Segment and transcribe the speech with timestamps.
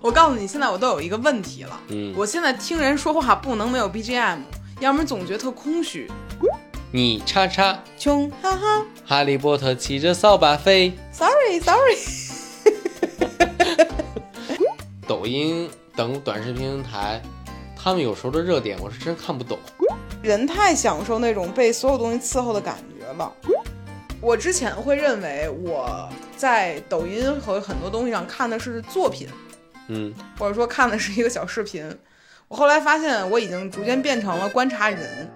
[0.00, 4.38] 我告诉你，现在我都有一个问题了，嗯，我现在听人说话不能没有 BGM，
[4.80, 6.10] 要不然总觉得特空虚。
[6.90, 11.96] 你叉叉，穷哈哈哈利波特骑着扫把飞，，sorry sorry，
[15.06, 17.20] 抖音等短视频平台，
[17.76, 19.58] 他们有时候的热点我是真看不懂。
[20.22, 23.32] 人太享受那种被所有东西伺候的感觉了。
[24.20, 29.28] 我之前会认为我在抖音和很多东西上看的是作品，
[29.92, 31.84] 嗯，或者说看的是一个小视频。
[32.46, 35.28] 我后来发现，我已经逐渐变成了观察人。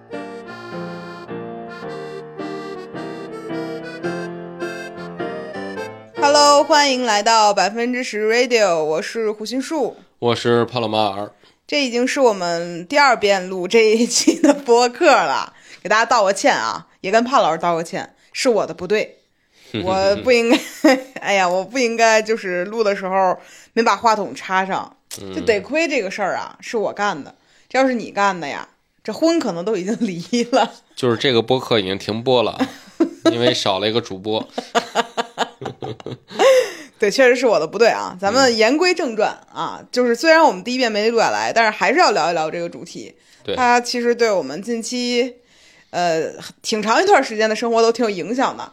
[6.17, 9.97] Hello，欢迎来到百分之十 Radio，我是胡心树。
[10.21, 11.33] 我是帕洛马尔。
[11.67, 19.19] 这已经是我们第二遍录这一期的播客了，给大家道个歉啊，也跟帕老师道个歉，是我的不对，
[19.83, 20.59] 我不应该，
[21.21, 23.37] 哎呀，我不应该就是录的时候
[23.73, 24.97] 没把话筒插上，
[25.35, 27.35] 就得亏这个事儿啊是我干的，
[27.69, 28.69] 这要是你干的呀，
[29.03, 30.71] 这婚可能都已经离了。
[30.95, 32.59] 就是这个播客已经停播了，
[33.33, 34.47] 因为少了一个主播。
[36.99, 38.17] 对，确实是我的不对啊。
[38.21, 43.15] 咱们言归正传啊，就是虽然我们第一遍没录下来，但是还是要聊一聊这个主题。
[43.43, 45.35] 对它其实对我们近期，
[45.91, 48.73] 呃，挺长一段时间的生活都挺有影响的。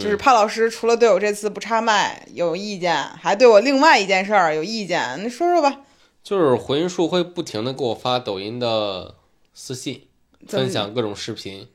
[0.00, 5.80] 就是帕老师除了对我这次不插麦有意见，还对我另外一件事儿有意见，你说说吧。
[6.22, 9.14] 就是回音树会不停的给我发抖音的
[9.54, 10.08] 私信，
[10.48, 11.68] 分享各种视频。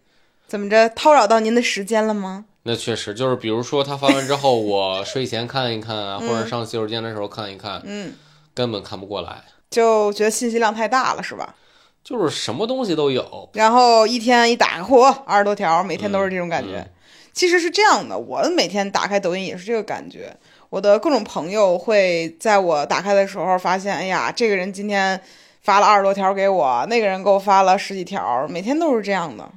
[0.47, 2.45] 怎么着，叨扰到您的时间了吗？
[2.63, 8.13] 那确实就是，比如说他发完之后， 我睡前看一看啊，或者上洗手间的时候看一看，嗯，
[8.53, 11.55] 根本看不过来，就觉得信息量太大了，是吧？
[12.03, 13.49] 就是什么东西都有。
[13.53, 16.79] 然后一天一打开，嚯，二十多条，每天都是这种感觉。
[16.79, 16.89] 嗯
[17.33, 20.35] 其实是这样的，我每天打开抖音也是这个感觉。
[20.69, 25.21] 我的各种朋友会在我打开的时候发现，哎呀，这个人今天
[25.61, 29.51] 发了二十多条给我，那个人给我发了十几条，每天都是这样的。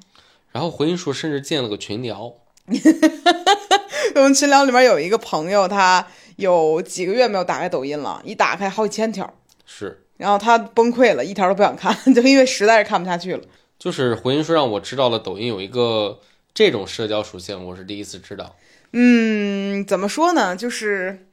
[0.51, 2.33] 然后回音树甚至建了个群聊，
[4.15, 6.07] 我们群聊里面有一个朋友，他
[6.37, 9.33] 有几个月没有打开抖音了，一打开好几千条，
[9.67, 13.43] 是，然后他崩溃了，一条都不想看， 就因为实在是看不下去了。
[13.79, 16.19] 就是回音树让我知道了抖音有一个
[16.55, 18.55] 这种社交属性，我是第一次知道。
[18.93, 20.55] 嗯，怎么说呢？
[20.55, 21.27] 就是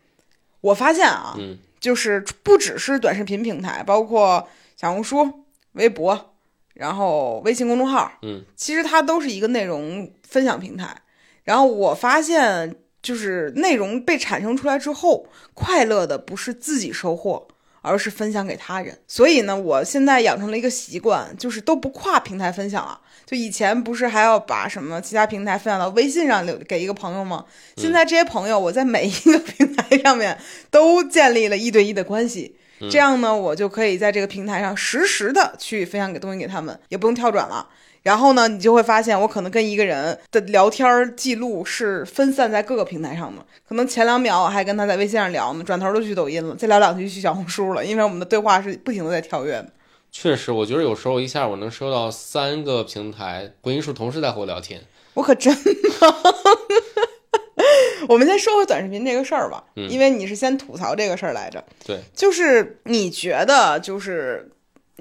[0.61, 6.33] 我发现啊，嗯就是不只是短视频平台，包括小红书、微博，
[6.73, 11.03] 然后微信公众号，嗯，其实它都是一个内容分享平台。
[11.43, 17.47] 然后我发现，就是内容被产生出来之后，快乐的不是自己收获，
[17.81, 18.97] 而是分享给他人。
[19.07, 22.99] 所以呢，我现在养成了一个习惯，就是都不跨平台分享了。
[23.25, 27.45] 就以前不是还要把什么其他平台分享到微信上留给一个朋友吗？
[27.77, 30.37] 现在这些朋友，我在每一个 平台上面
[30.69, 32.57] 都建立了一对一的关系。
[32.89, 37.69] 这样呢，我就可以在这个平台上实时的去分享给东西给他们，也不用跳转了。
[38.03, 43.45] 然后呢，你就会发现，我可能跟一个人的聊天记录是分散在各个平台上的。
[43.67, 49.71] 可能前两秒我还跟他在微信上聊呢，转头就去抖音了，再聊两句去小红书了，因为我们的对话是不停的在跳跃的。
[50.11, 54.81] 确实，我觉得有时候一下我能收到三个平台回音数同时在和我聊天。
[55.13, 55.55] 我可真
[56.01, 56.15] 忙。
[58.09, 61.63] 我们先说回短视频这个事儿吧，因为你是先吐槽这个事儿来着。
[61.85, 64.51] 对，就是你觉得，就是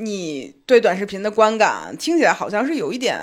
[0.00, 3.20] 你对短视频的观感听起来好像是有一点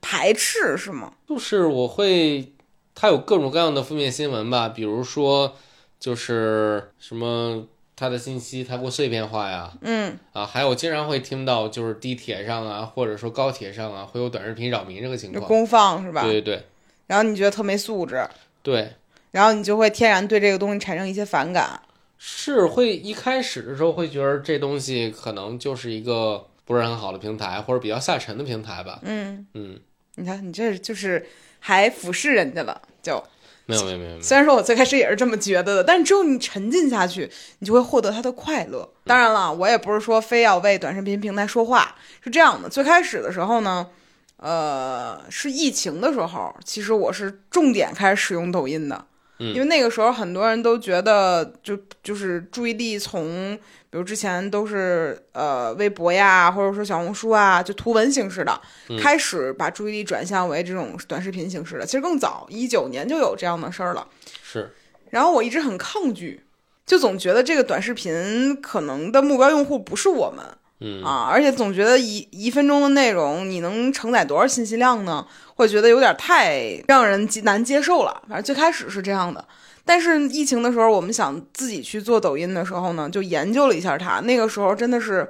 [0.00, 1.14] 排斥，是吗？
[1.26, 2.52] 就是我会，
[2.94, 5.56] 它有各种各样的负面新闻吧，比如说
[5.98, 7.66] 就是什么
[7.96, 15.40] 它的信息太过碎片化呀，嗯，啊，还有经常会听到就是地铁上啊，或者说高铁上啊，会有短视频扰民这个情况。
[15.40, 16.22] 就公放是吧？
[16.22, 16.62] 对对对
[17.06, 18.28] 然后你觉得特没素质，
[18.62, 18.92] 对，
[19.30, 21.80] 然后你就会天然对这个东西产生一些反感。
[22.22, 29.00] 是会一开始的时候会觉得这东西可能就是一个不是很好的平台，或者比较下沉的平台吧。
[29.04, 29.80] 嗯，嗯，
[30.16, 31.26] 你看你这就是
[31.60, 33.24] 还俯视人家了，就
[33.64, 37.30] 没有没有没有虽然说我最开始也是这么觉得的，但只有你沉浸下去，
[37.60, 38.86] 你就会获得它的快乐。
[39.04, 42.68] 当然了，我也不是说非要为短视频平台说话，是这样的。
[42.68, 43.88] 最开始的时候呢，
[44.36, 49.06] 呃，是疫情的时候，其实我是重点开始使用抖音的，
[49.42, 53.58] 嗯因为那个时候很多人都觉得就就是注意力从，
[53.88, 58.60] 比如之前都是呃微博呀，或者说小红书啊，就图文形式的，
[59.00, 61.86] 开始把注意力转向为这种短视频形式的。
[61.86, 64.06] 其实更早，一九年就有这样的事儿了。
[64.42, 64.70] 是
[65.08, 66.42] 然后我一直很抗拒，
[66.84, 70.44] 就总觉得这个短视频可能的目标用户不是我们，
[70.80, 75.26] 嗯啊，而且总觉得一一分钟的内容你能承载多少信息量呢？
[75.60, 78.22] 会觉得有点太让人难接受了。
[78.26, 79.46] 反正最开始是这样的，
[79.84, 84.20] 但是疫情的时候，我们想自己去做抖音的时候呢，就研究了一下它。
[84.20, 85.28] 那个时候真的是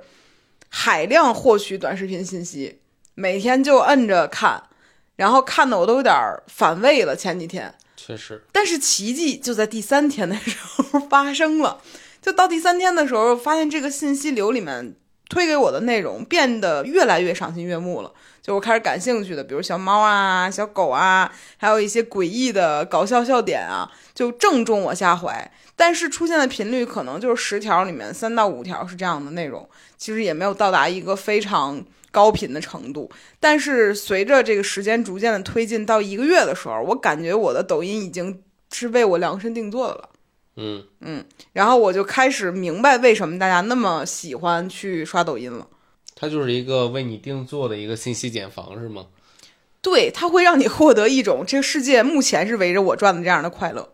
[0.69, 2.79] 海量获取短视频信息，
[3.15, 4.63] 每天就摁着看，
[5.17, 6.15] 然后看的我都有点
[6.47, 7.17] 反胃了。
[7.17, 11.81] 前几天，确实，但是奇迹就在第三天的时候 发生了。
[12.23, 14.95] 就到第三天的时候，发现这个信息流里面
[15.31, 18.13] 推给我的内容变得越来越赏心悦目了。
[18.43, 25.51] 就我开始感兴趣的，比如小猫啊、小狗啊，还有一些诡异的搞笑笑点啊，就正中我下怀。
[25.77, 29.67] 但是出现的频率可能就是十条里面三到五条是这样的内容，
[29.97, 33.11] 其实也没有到达一个非常高频的程度。
[33.39, 38.43] 但是随着这个时间逐渐的推进到一个月的时候，我感觉我的抖音已经
[38.73, 40.09] 是为我量身定做的了。
[40.57, 45.67] 嗯嗯，然后我就开始明白为什么大家那么喜欢去刷抖音了。
[46.15, 49.07] 它就是一个为你定做的一个信息茧房，是吗？
[49.81, 53.89] 对，它会让你获得一种这个世界目前是围着我转的这样的快乐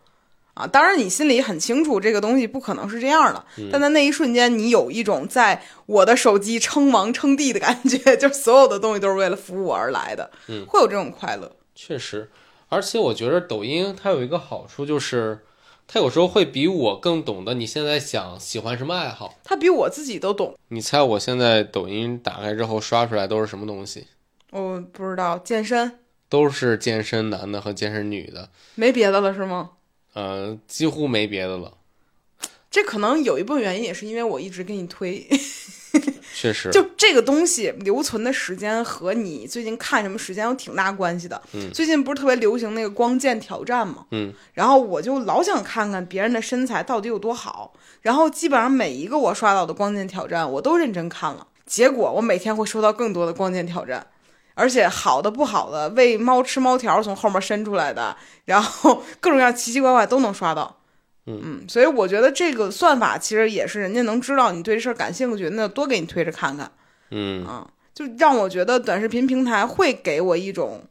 [0.55, 0.67] 啊！
[0.67, 11.55] 当然，你心里很清楚这个东西不可能是这样的，但在那一瞬间，你有一种在我的手机称王称帝的感觉， 就是所有的东西都是为了服务我而来的，嗯，会有这种快乐。
[11.77, 12.29] 确实，
[12.71, 15.45] 而且我觉得抖音它有一个好处就是。
[15.89, 20.57] 他有时候会比我更懂得你现在想喜欢什么爱好，他比我自己都懂。
[20.69, 24.07] 你猜我现在抖音打开之后刷出来都是什么东西？
[24.51, 29.71] 我不知道，健身都是健身男的和健身女的，没别的了是吗？
[30.15, 31.75] 呃，几乎没别的了。
[32.71, 35.27] 这可能有一部分原因也是因为我一直给你推，
[36.39, 41.41] 确实，就这个东西留存的时间和你最近看什么时间有挺大关系的。
[41.55, 44.05] 嗯，最近不是特别流行那个光剑挑战吗？
[44.11, 47.73] 嗯，然后我就老想看看别人的身材到底有多好，
[48.03, 54.07] 然后基本上每一个我刷到的光剑挑战我都认真看了，结果我每天会收到更多的光剑挑战。
[54.59, 58.17] 而且好的不好的，喂猫吃猫条从后面伸出来的，
[58.47, 60.76] 然后 各种各样奇奇怪怪都能刷到。
[61.29, 66.71] 嗯，所以我觉得这个算法其实也是人家能知道你对这事儿感兴趣，那多给你推着看看。
[67.11, 70.85] 嗯啊，就让我觉得短视频平台会给我一种，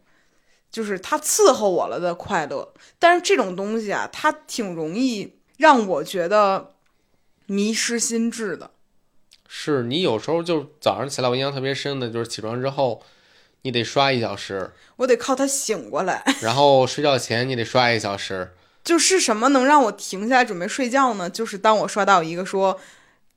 [0.69, 2.73] 就是他伺候我了的快乐。
[2.99, 6.73] 但是这种东西啊，它挺容易让我觉得
[7.45, 8.71] 迷失心智的。
[9.47, 13.01] 是你有时候就早上起来，我印象特别深的就是起床之后，
[13.61, 16.25] 你得刷一小时，我得靠它醒过来。
[16.41, 18.51] 然后睡觉前你得刷一小时。
[18.85, 21.29] 就是什么能让我停下来准备睡觉呢？
[21.29, 22.79] 就是当我刷到一个说，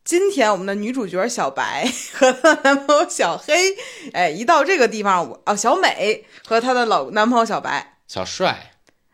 [0.04, 3.74] 今天我们的女主角小白 和她男朋友小黑，
[4.12, 8.72] 哎，一到这个地方，我哦，小美和她的老男朋友小白，小帅，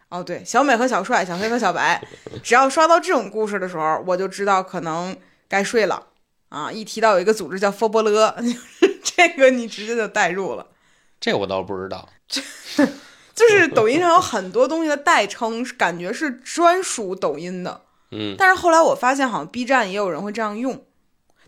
[0.08, 2.02] 哦，对，小美和小帅，小黑和小白，
[2.42, 5.16] 只要刷到这种故事的时候，我就知道可能
[5.48, 6.08] 该睡了
[6.48, 6.70] 啊！
[6.70, 8.36] 一提到有一个组织叫佛波勒，
[9.02, 10.66] 这个你直接就带入了。
[11.20, 12.08] 这我倒不知道。
[13.34, 17.82] 就是抖音上有很多东西的代称，感觉是专属抖音的。
[18.10, 20.84] 嗯，但是后来我发现，好像 B 站也有人会这样用，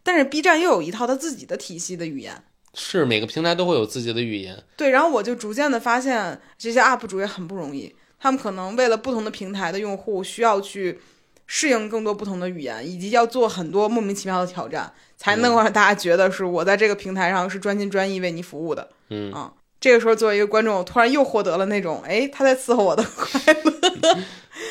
[0.02, 2.42] 但是 B 站又有一套他自己的体系的语言。
[2.74, 4.62] 是每个平台都会有自己的语言。
[4.76, 11.00] 对，然后我就逐渐的发现，这些 UP 主也很不容易，他们可能为了不同的平台的用户，需要去
[11.46, 18.90] 适应更多不同的语言，以及要做很多莫名其妙的挑战，才能够让大家觉得是我在这个平台上是专心专意为你服务的。
[19.08, 24.18] 嗯啊，这个时候作为一个观众，我突然又获得了那种，哎，他在伺候我的快乐，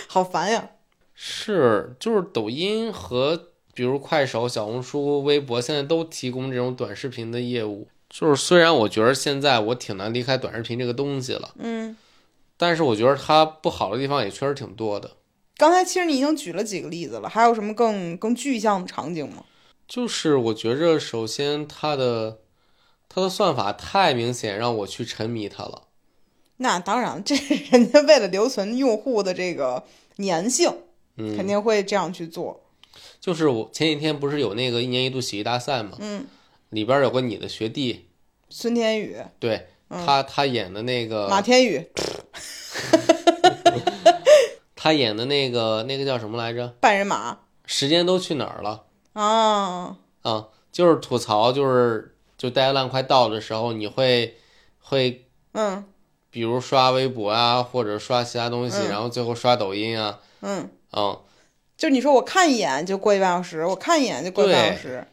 [0.08, 0.70] 好烦呀。
[1.14, 7.88] 是，就是抖音和比如快手、小红书、微博现在都提供这种短视频的业务。
[8.10, 11.96] 就是虽然我觉得现在我挺难离开短视频这个东西了，嗯，
[12.56, 15.12] 但是我觉得它不好的地方也确实挺多的。
[15.58, 19.44] 刚才其实你已经举了几个例子了，还有什么更更具象的场景吗？
[19.88, 22.40] 就是我觉着，首先它的
[23.16, 25.84] 它的算法太明显，让我去沉迷它了。
[26.58, 27.34] 那当然，这
[27.72, 29.86] 人家为了留存用户的这个
[30.18, 30.70] 粘性，
[31.16, 32.66] 嗯，肯定会这样去做。
[33.22, 36.26] 就是我前几天不是有那个一年一度喜剧大赛嘛，嗯，
[36.72, 38.10] 里边有个你的学弟，
[38.50, 41.88] 孙天宇、对他他演的那个马天宇
[44.76, 46.68] 他演的那个那个叫什么来着？
[46.82, 48.84] 半人马时间都去哪儿了？
[49.14, 54.38] 啊，啊，就是吐槽，就是就 deadline 快到的时候，你会
[54.80, 55.84] 会嗯
[56.30, 61.20] 比如刷微博啊，或者刷其他东西，嗯然后最后刷抖音啊，嗯，嗯，
[61.78, 65.08] 就你说我看一眼就过一半小时，我看一眼就过一半小时，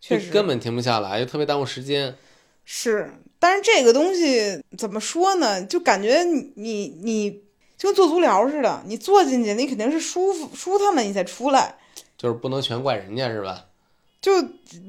[0.00, 2.14] 确实根本停不下来，就特别耽误时间。
[2.64, 3.10] 是。
[3.42, 5.64] 但是这个东西怎么说呢？
[5.64, 7.30] 就感觉你你你
[7.78, 11.76] 就跟做足疗似的，你坐进去，你肯定是舒服舒坦了，你才出来。
[12.18, 13.64] 就是不能全怪人家是吧？
[14.20, 14.32] 就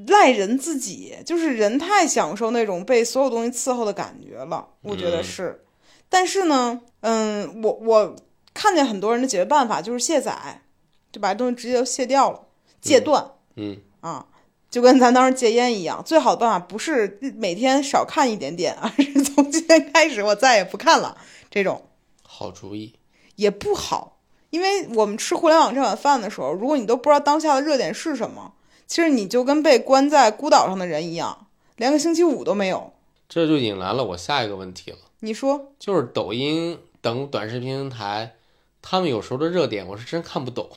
[0.08, 5.64] 赖人自己，就是人太享受那种被所有东西伺候的感觉了，我觉得嗯是。
[6.08, 8.16] 但是呢，嗯，我我
[8.52, 10.62] 看见很多人的解决办法就是卸载，
[11.10, 12.40] 就把东西直接就卸掉了，
[12.80, 13.32] 戒断。
[13.56, 14.26] 嗯啊，
[14.70, 21.16] 就跟咱当时戒烟一样，最好的办法不是每天少看一点点，而是从今天开始我再也不看了。
[21.50, 21.82] 这种
[22.22, 22.94] 好主意。
[23.36, 24.18] 也不好，
[24.50, 28.52] 因为我们吃互联网这碗饭的时候，如果你都不知道当下的热点是什么，
[28.92, 31.46] 其实你就跟被关在孤岛上的人一样，
[31.76, 32.92] 连个星期五都没有。
[33.26, 38.34] 这就引来了我下一个问题了，你说就是抖音等短视频平台，
[38.82, 40.68] 他们有时候的热点我是真看不懂。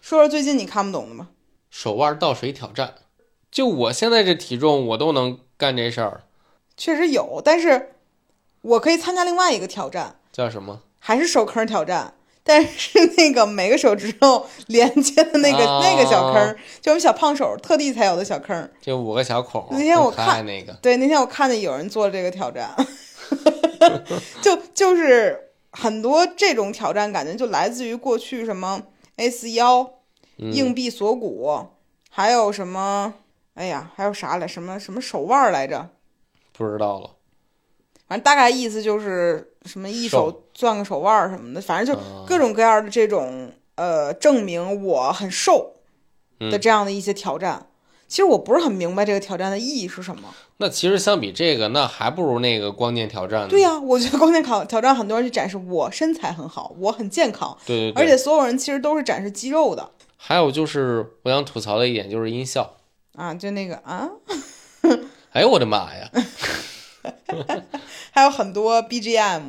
[0.00, 1.30] 说说最近你看不懂的吧？
[1.68, 2.94] 手腕倒水挑战，
[3.50, 6.22] 就我现在这体重，我都能干这事儿，
[6.76, 7.96] 确实有，但是
[8.60, 10.82] 我可以参加另外一个挑战，叫什么？
[11.00, 12.14] 还是手坑挑战，
[12.46, 18.70] 但是那个每个手指头连接的那个、啊那个小坑，就我们小胖手特地才有的小坑。
[18.82, 22.70] 就五个小孔，那天我看那个，对，那天我看见有人做这个挑战，
[24.42, 28.82] 就就是很多这种挑战，感觉就来自于过去什么
[29.16, 29.94] A 四腰、
[30.36, 31.68] 嗯硬币锁骨，
[32.10, 33.14] 还有什么，
[33.54, 34.46] 哎呀，还有啥来？
[34.46, 35.88] 什么什么手腕儿来着？
[36.52, 37.10] 不知道了。
[38.06, 45.74] 反正大概意思就是什么一手攥个手腕儿什么的，反正就啊各种各样的这种呃证明我很瘦
[46.38, 47.66] 的嗯这样的一些挑战。
[48.06, 50.22] 其实我不是很明白这个挑战的意义是什么。
[50.58, 53.48] 那其实相比这个，那还不如那个光剑挑战呢。
[53.48, 62.76] 对呀、我觉得光剑考挑战很多人去展示我身材很好，我很健康，对对对，而且所有人其实都是展示肌肉的还有就是我想吐槽的一点就是音效。
[63.16, 64.08] 啊，就那个啊，
[65.32, 66.08] 哎呦我的妈呀！
[68.12, 69.42] 还有很多 BGM，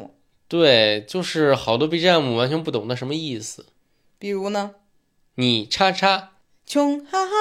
[0.48, 3.66] 对，就是好多 BGM 完全不懂那什么意思。
[4.20, 4.76] 比如呢，
[5.36, 6.34] 你叉叉，
[6.66, 7.32] 穷哈哈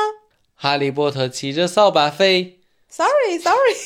[0.54, 2.60] 哈利波特骑着扫把飞。
[2.88, 3.76] ，sorry sorry，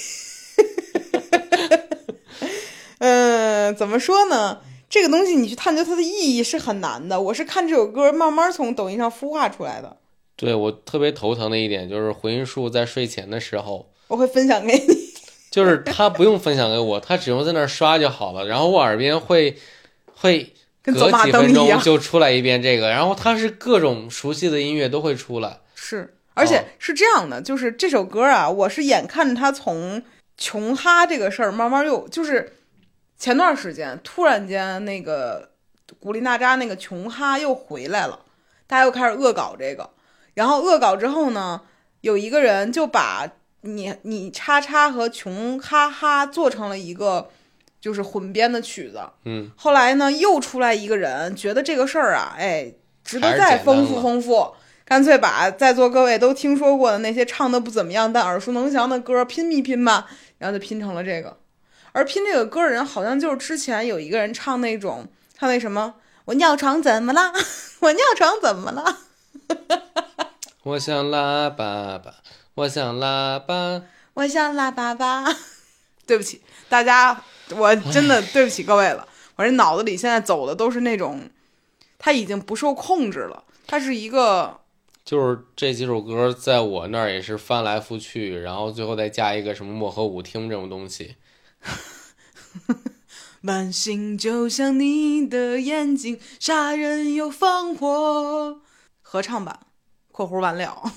[2.99, 4.61] 嗯，怎么说呢？
[4.89, 7.21] 这个东西你去探究它的意义是很难的。
[7.21, 9.99] 我是看这首歌慢慢从抖音上孵化出来的，
[10.37, 15.08] 对我特别头疼的一点就是回音树在睡前的时候，我会分享给你。
[15.51, 18.47] 就是他不用分享给我，他只用在那儿刷就好了。
[18.47, 19.57] 然后我耳边会
[20.15, 25.61] 会隔几分钟就出来一遍这个，然后他是各种熟悉的音乐都会出来。
[25.75, 30.03] 是，而且是这样的，就是这首歌啊，我是眼看着他从
[30.37, 32.57] 穷哈这个事儿慢慢又就是
[33.19, 35.51] 前段时间突然间那个
[35.99, 38.21] 古力娜扎那个穷哈又回来了，
[38.67, 39.89] 大家又开始恶搞这个，
[40.35, 41.63] 然后恶搞之后呢，
[42.03, 43.27] 有一个人就把
[43.63, 47.31] 你你叉叉和穷哈哈做成了一个
[47.81, 52.73] 就是混编的曲子，嗯，后来呢，又出来一个人，觉得这个事儿啊，哎，
[53.05, 60.07] 值得再丰富丰富，干脆把在座各位都听说过的那些唱的不怎么样但耳熟能详的歌拼一拼吧，
[60.39, 61.39] 然后就拼成了这个。
[61.93, 65.95] 而拼这个歌的人，好像就是之前有一个人唱那种唱那什么
[66.27, 67.33] “我尿床怎么了？
[67.81, 68.99] 我尿床怎么了
[70.65, 72.13] 我想拉粑粑，
[72.59, 73.83] 我想拉粑。
[74.15, 75.37] 我想拉粑粑。
[76.05, 81.29] ”对不起大家，我真的对不起各位了， 我这脑子里现在走的都是那种，
[81.99, 84.61] 他已经不受控制了，它是一个。
[85.05, 91.17] 就是这几首歌在我那儿也是翻来覆去，然后最后再加一个什么漠河舞厅这种东西。
[93.41, 98.61] 满心就像你的眼睛，杀人又放火。
[99.01, 99.61] 合唱版
[100.11, 100.93] （括弧完了）。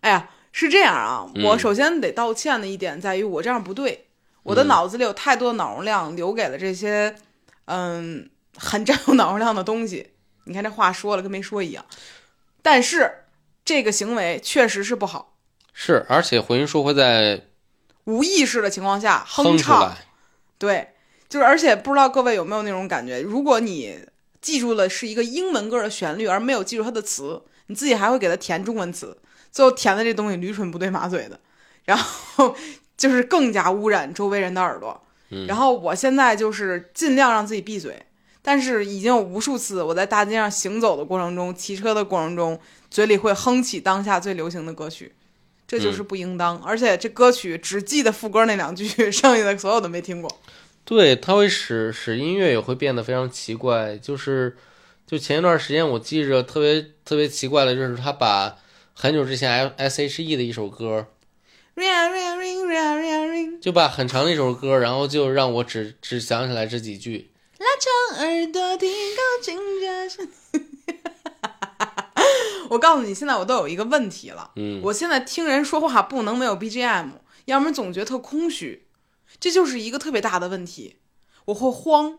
[0.00, 0.30] 哎呀，
[0.62, 4.06] 是这样啊，嗯我首先得道歉的一点在于我这样不对，
[4.44, 7.16] 我的嗯脑子里有太多的脑容量留给了这些，
[7.64, 10.12] 嗯，很占用脑容量的东西。
[10.44, 11.84] 你看这话说了跟没说一样，
[12.62, 13.24] 但是
[13.64, 15.36] 这个行为确实是不好，
[15.72, 17.42] 是，而且回音树会在
[18.04, 19.82] 无意识的情况下哼唱。
[19.82, 19.96] 来。
[20.58, 20.90] 对，
[21.28, 23.98] 就是而且不知道各位有没有那种感觉，如果你
[24.40, 29.16] 记住了是一个英文歌的旋律，而没有记住它的词，你自己还会给它填中文词，
[29.52, 31.38] 最后填的这东西驴唇不对马嘴的，
[31.84, 32.56] 然后
[32.96, 35.00] 就是更加污染周围人的耳朵。
[35.30, 38.04] 嗯然后我现在就是尽量让自己闭嘴，
[38.42, 42.58] 但是已经有无数次我在大街上行走的过程中、骑车的过程中，
[42.90, 45.14] 嘴里会哼起当下最流行的歌曲。
[45.66, 50.30] 这就是不应当，而且这歌曲只记得副歌那两句， 剩下的所有都没听过。
[50.84, 53.96] 对，它会使使音乐也会变得非常奇怪。
[53.96, 54.54] 就是，
[55.06, 58.54] 就前一段时间我记着特别特别奇怪的，就是他把
[58.94, 61.08] 很久之前 S H E 的一首歌
[61.74, 67.32] ，Ring ring ring ring ring ring，就把很长的一首歌，然后就让我只只想起来这几句。
[67.58, 67.66] 拉
[68.16, 70.28] 长耳朵听高清这声。
[72.70, 74.52] 我告诉你，现在我都有一个问题了。
[74.56, 77.10] 嗯，我现在听人说话不能没有 BGM，
[77.46, 78.86] 要不然总觉得特空虚，
[79.40, 80.98] 这就是一个特别大的问题。
[81.46, 82.18] 我会慌，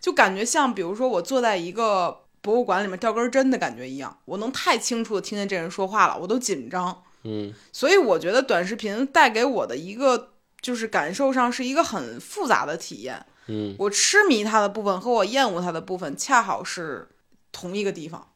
[0.00, 7.02] 就感觉像比如说我坐在一个博物馆里面掉根针的感觉一样，我能太清楚的听见这人说话了，我都紧张。
[7.24, 13.26] 嗯所以我觉得短视频带给我的一个就是感受上是一个很复杂的体验。
[13.48, 17.08] 嗯我痴迷它的部分和我厌恶它的部分恰好是
[17.50, 18.30] 同一个地方，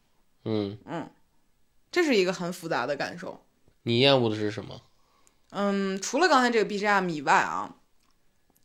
[0.45, 1.09] 嗯嗯，
[1.93, 3.45] 这是一个很复杂的感受。
[3.85, 4.81] 你厌恶的是什么？
[5.51, 7.77] 嗯，除了刚才这个 BGM 以外啊，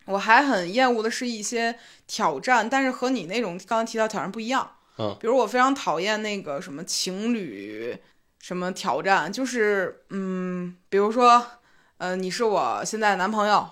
[0.06, 4.75] 我还很厌恶的是一些挑战，但是和你那种刚才提到挑战不一样。
[4.98, 7.98] 嗯，比如我非常讨厌那个什么情侣
[8.40, 11.46] 什么挑战，就是嗯，比如说，
[11.98, 13.68] 呃，你是我现在的男朋友，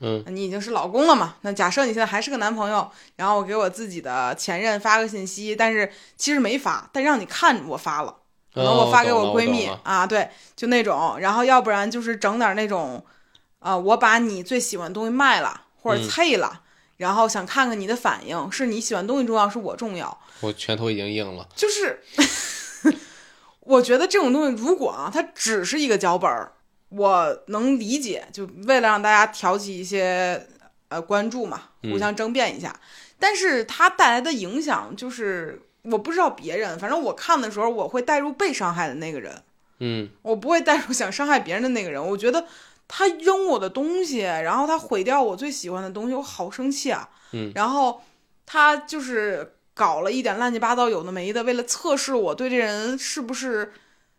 [0.00, 1.36] 嗯你已经是老公了嘛？
[1.42, 8.16] 那假设你现在还是个男朋友，然后我给我自己的前任发个信息，但是其实没发，但让你看我发了。
[8.52, 13.04] 可能哦我发给我闺蜜、啊，对，就那种，然后要不然就是整点那种，
[13.58, 16.62] 啊、我把你最喜欢的东西卖了或者嗯碎了，
[16.96, 21.46] 然后想看看你的反应，是你喜欢东西重要，是我重要，我拳头已经硬了。
[21.54, 22.00] 就是
[23.60, 26.52] 我觉得这种东西，如果啊，它只是一个脚本儿，
[26.90, 30.46] 我能理解，就为了让大家挑起一些
[30.88, 32.78] 呃关注嘛，互相争辩一下。
[33.18, 39.42] 但是它带来的影响就是，我不知道别人，反正我看的时候，我会带入被伤害的那个人，
[39.80, 42.04] 嗯我不会带入想伤害别人的那个人。
[42.06, 42.46] 我觉得
[42.88, 47.08] 他扔我的东西，然后他毁掉我最喜欢的东西，我好生气啊。
[47.32, 48.02] 嗯然后
[48.46, 53.72] 他就是搞了一点乱七八糟有的没的，为了测试我对这人是不是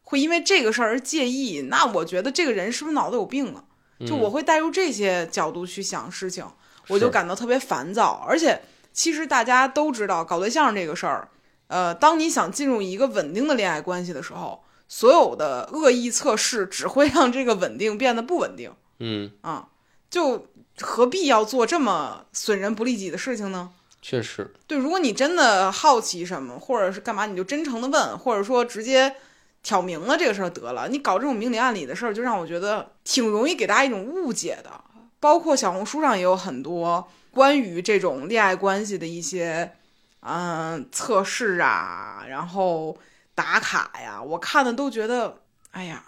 [0.03, 1.61] 会因为这个事儿而介意。
[1.69, 3.63] 那我觉得这个人是不是脑子有病了？
[4.05, 6.45] 就我会带入这些角度去想事情，
[6.89, 8.23] 我就感到特别烦躁。
[8.27, 8.61] 而且
[8.93, 11.29] 其实大家都知道，搞对象这个事儿，
[11.67, 19.67] 呃，当你想进入一个稳定的恋爱关系的时候，所有的恶意测试只会让这个稳定变得不稳定嗯，啊！
[20.09, 20.47] 就
[20.79, 23.71] 何必要做这么损人不利己的事情呢？
[24.01, 29.15] 确实，对，如果你真的好奇什么，或者是干嘛，你就真诚的问，或者说直接
[29.61, 30.87] 挑明了这个事儿得了。
[30.87, 34.71] 你搞这种明里暗里的事儿，就让我觉得挺容易给大家一种误解的。
[35.19, 39.73] 包括小红书上也有很多关于这种恋爱关系的一些
[40.21, 42.95] 嗯测试啊，然后
[43.37, 46.03] 打卡呀，我看的都觉得，哎呀，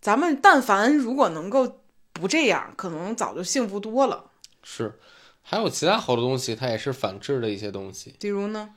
[0.00, 1.82] 咱们但凡如果能够
[2.14, 4.30] 不这样，可能早就幸福多了。
[4.62, 4.98] 是。
[5.46, 8.70] 还有其他好多东西，它也是反制的一些东西，比如呢？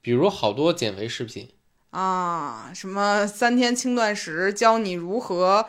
[0.00, 1.50] 比如好多减肥视频，
[1.90, 5.66] 啊，什么三天轻断食，教你如何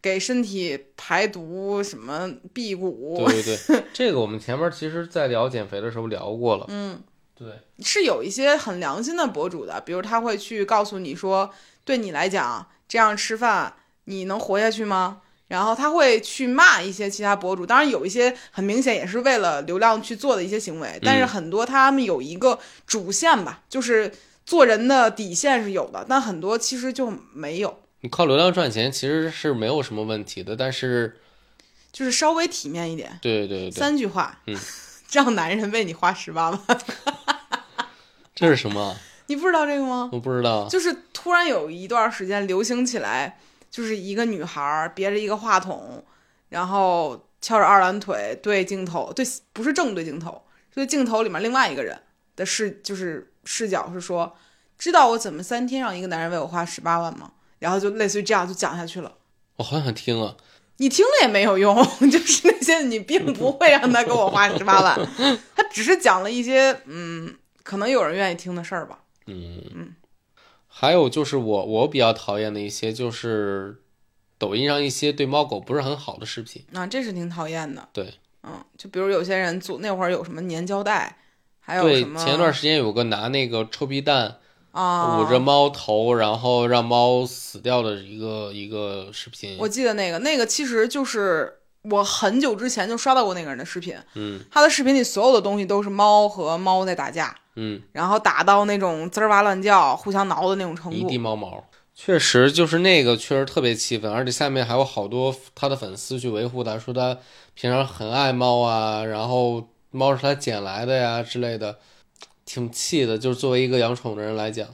[0.00, 6.64] 给身体排毒，什么辟谷，对对对， 这个我们前面其实在聊减肥的时候聊过了。
[6.68, 7.02] 嗯，
[7.38, 7.48] 对，
[7.84, 11.52] 是有一些很良心的博主的，比如他会去告诉你说，
[11.84, 15.20] 对你来讲这样吃饭你能活下去吗？
[15.48, 24.12] 然后他会去骂一些其他博主，当然有一些很明显也是为了流量去做的一些行为，但是很多他们有一个主线吧，就是
[24.44, 27.78] 做人的底线是有的，但很多其实就没有。
[28.00, 31.20] 你靠流量赚钱其实是没有什么问题的，但是，
[31.92, 33.18] 就是稍微体面一点。
[33.22, 34.56] 对对对对，三句话，嗯，
[35.12, 36.60] 让男人为你花十八万，
[38.34, 38.96] 这是什么啊？
[39.28, 40.10] 你不知道这个吗？
[40.12, 40.68] 我不知道。
[40.68, 43.38] 就是突然有一段时间流行起来，
[43.70, 46.04] 就是一个女孩儿别着一个话筒，
[46.50, 52.00] 然后翘着二郎腿对镜头，对不是正对镜头，是对镜头里面另外一个人
[52.36, 54.36] 的视，就是视角是说，
[54.78, 57.32] 知道我怎么三天让一个男人为我花十八万吗？
[57.58, 59.12] 然后就类似于这样就讲下去了。
[59.56, 60.36] 我好想听啊。
[60.78, 61.74] 你听了也没有用，
[62.10, 64.98] 就是那些你并不会让他给我花十八万，
[65.56, 69.00] 他只是讲了一些嗯，可能有人愿意听的事儿吧。
[69.26, 69.94] 嗯
[70.68, 73.80] 还有就是我我比较讨厌的一些就是
[74.36, 76.62] 抖音上一些对猫狗不是很好的视频。
[76.74, 77.88] 啊，这是挺讨厌的。
[77.94, 78.12] 对，
[78.42, 81.16] 嗯，就比如有些人组那会儿有什么粘胶带，
[81.60, 84.36] 还有什，么前段时间有个拿那个臭皮蛋
[84.76, 89.56] 啊，捂着猫头，然后让猫死掉的一个一个视频。
[89.58, 101.04] 我记得那个那个其实就是我很久之前就刷到过那个人的视频，嗯他的视频里所有的东西都是猫和猫在打架，嗯，然后打到那种滋儿哇乱叫、互相挠的那种程度一。
[101.04, 101.64] 地猫毛。
[101.98, 107.16] 确实，就是那个确实特别气愤，而且下面还有好多他的粉丝去维护他，说他
[107.54, 111.78] 平常很爱猫啊，然后猫是他捡来的呀之类的，
[112.46, 113.18] 挺气的。
[113.18, 114.66] 就是作为一个养宠的人来讲，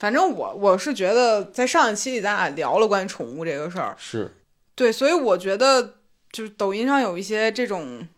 [0.00, 4.34] 反正我我是觉得，在上一期里咱俩聊了关于宠物这个事儿，是
[4.74, 5.94] 对，所以我觉得
[6.32, 8.08] 就是抖音上有一些这种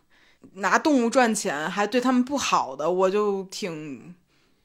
[0.54, 4.14] 拿动物赚钱还对他们不好的，我就挺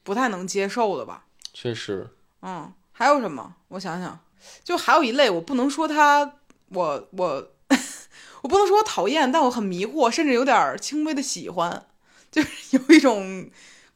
[0.04, 1.26] 不太能接受的吧。
[1.54, 2.10] 确实，
[2.42, 3.56] 嗯，还有什么？
[3.70, 4.20] 我想想，
[4.64, 6.34] 就还有一类，我不能说他，
[6.70, 7.52] 我我
[8.44, 11.86] 我不能说我讨厌，但我很迷惑，甚至有点儿轻微的喜欢，
[12.30, 13.50] 就是有一种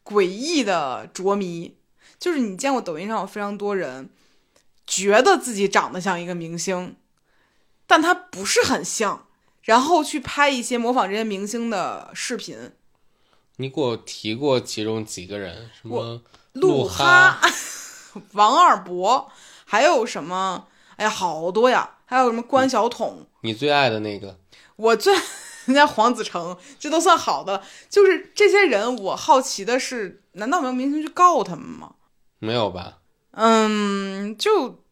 [0.03, 1.75] 诡异的着迷。
[2.19, 4.09] 就是你见过抖音上有非常多人
[4.85, 6.95] 觉得自己长得像一个明星，
[7.87, 9.27] 但他不是很像，
[9.61, 12.71] 然后去拍一些模仿这些明星的视频。
[13.55, 16.21] 你给我提过其中几个人，什么
[16.53, 17.39] 鹿哈、
[18.33, 19.31] 王二博，
[19.65, 20.67] 还有什么？
[20.97, 21.97] 哎呀，好多呀！
[22.05, 23.25] 还有什么关晓彤？
[23.41, 24.37] 你最爱的那个？
[24.75, 25.15] 我最
[25.69, 27.63] 人家黄子成，这都算好的了。
[27.89, 31.91] 就是这些人，我好奇的是，难道没有明星去告他们吗？
[32.39, 32.97] 没有吧？
[33.33, 34.83] 嗯，就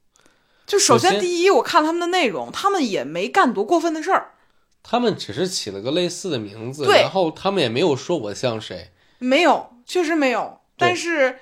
[0.67, 4.35] 就首先第一，我看他们的内容，他们也没干多过分的事儿，
[4.83, 8.91] 他们只是起了个类似的名字，然后他们也没有说我像谁。
[9.17, 10.59] 没有，确实没有。
[10.77, 11.39] 但是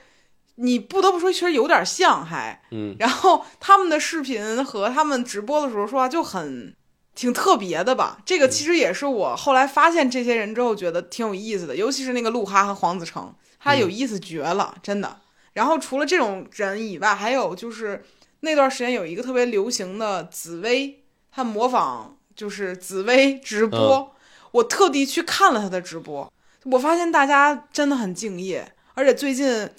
[0.56, 2.64] 你不得不说，确实有点像，还。
[2.72, 6.74] 嗯，然后他们的视频和他们直播的时候说话就很
[7.16, 8.20] 挺特别的吧。
[8.26, 15.22] 这个其实也是我后来发现这些人之后觉得挺有意思的，尤其是那个鹿哈和黄子成，他有意思绝了，真的。
[15.54, 18.04] 然后除了这种人以外，还有就是
[18.42, 24.14] 那段时间有一个特别流行的紫薇，他模仿就是紫薇直播，
[24.52, 26.32] 我特地去看了他的直播，
[26.66, 29.70] 我发现大家真的很敬业，而且最近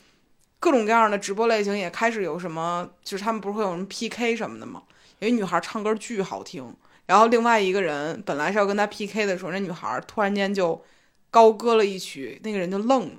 [0.58, 4.82] 各种各样的直播类型也开始有什么，就是他们不是会有什么 PK 什么的吗？
[5.18, 6.74] 有一女孩唱歌巨好听，
[7.06, 10.84] 然后另外一个人本来是要跟他 PK 的时候，那女孩突然间就
[11.30, 13.14] 高歌了一曲，那个人就愣了。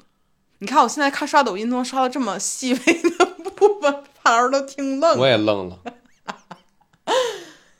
[0.59, 5.21] 你看我现在看刷抖音都能刷到这么细微的部分，反而都听愣了。
[5.21, 5.79] 我也愣了。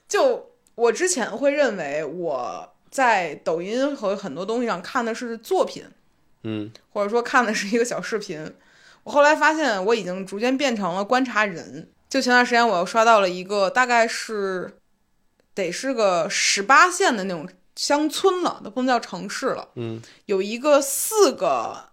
[0.08, 5.84] 就我之前会认为我在抖音和很多东西上看的是作品，
[6.43, 8.54] 嗯或者说看的是一个小视频。
[9.04, 11.89] 我后来发现我已经逐渐变成了观察人。
[12.08, 14.78] 就前段时间我又刷到了一个大概是
[15.58, 19.67] 得是个十八线的那种乡村了，都不能叫城市了。
[19.76, 21.89] 嗯有一个四个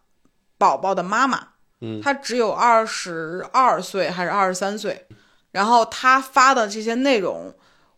[0.57, 1.49] 宝宝的妈妈，
[1.81, 5.07] 嗯她只有二十二岁还是二十三岁，
[5.51, 7.55] 然后她发的这些内容，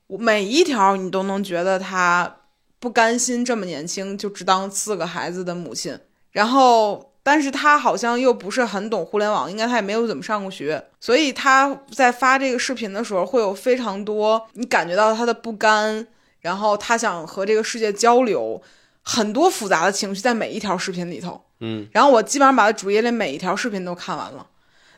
[0.07, 2.37] 每一条你都能觉得她
[2.79, 5.99] 不甘心这么年轻就只当四个孩子的母亲，
[6.31, 7.13] 然后。
[7.27, 16.07] 但是他好像又不是很懂互联网，应该他也没有怎么上过学，所以他在发这个视频的时候，会有非常多你感觉到他的不甘，
[16.39, 18.63] 然后他想和这个世界交流，
[19.03, 21.43] 很多复杂的情绪在每一条视频里头。
[21.59, 24.47] 嗯然后我基本上把他主页里每一条视频都看完了，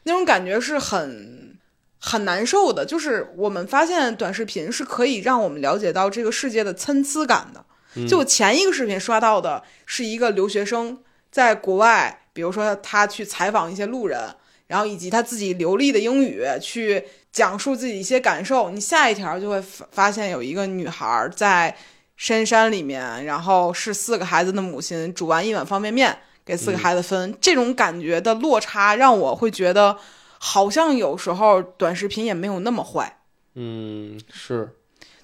[0.02, 1.56] 那种感觉是很
[1.98, 2.84] 很难受的。
[2.84, 7.64] 就是我们发现短视频是可以让我们了解到这个世界的参差感的。
[8.06, 10.98] 就我前一个视频刷到的是一个留学生
[11.30, 14.34] 在国外，比如说他去采访一些路人，
[14.66, 18.70] 然后以及他自己流利的英语去讲述自己一些感受。
[18.70, 21.76] 你下一条就会发发现有一个女孩在
[22.16, 29.96] 深山里面，然后是四个孩子的母亲，煮完一碗方便面给四个孩子分，这种感觉的落差让我会觉得，
[30.38, 33.18] 好像有时候短视频也没有那么坏。
[33.54, 34.70] 嗯，是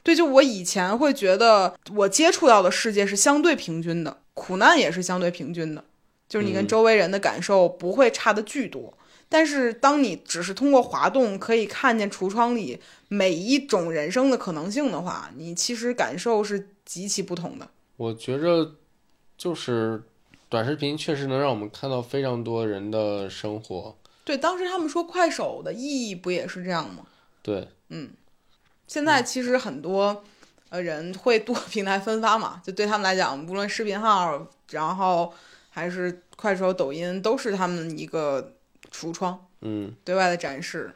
[0.03, 5.83] 对，就我以前会觉得我接触到的世界是相对平均的，苦难也是相对平均的，
[6.29, 8.97] 就是你跟嗯周围人的感受不会差的巨多。
[9.29, 17.69] 但是当你只是通过滑动可以看见橱窗里每一种人生的可能性的话，你其实感受是极其不同的。
[17.97, 18.77] 我觉着
[19.37, 20.03] 就是
[20.49, 23.97] 短视频确实能让我们看到非常多人的生活。
[24.25, 27.05] 对，当时他们说快手的意义不也是这样吗？
[27.43, 28.11] 对，嗯
[28.87, 30.23] 现在其实很多
[30.69, 35.33] 呃人会多 平台分发嘛，就对他们来讲，无论视频号，然后
[35.75, 38.55] 还是快手、抖音，都是他们一个
[38.93, 40.93] 橱窗嗯对外的展示。